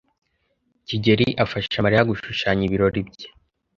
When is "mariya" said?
1.85-2.07